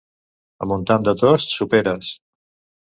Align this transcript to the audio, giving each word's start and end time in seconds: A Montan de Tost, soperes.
A 0.65 0.69
Montan 0.71 1.07
de 1.11 1.15
Tost, 1.23 1.55
soperes. 1.61 2.13